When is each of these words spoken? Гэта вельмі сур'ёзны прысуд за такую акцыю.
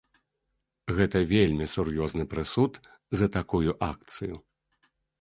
Гэта 0.99 1.21
вельмі 1.33 1.69
сур'ёзны 1.75 2.23
прысуд 2.33 2.83
за 3.23 3.31
такую 3.39 3.71
акцыю. 3.93 4.35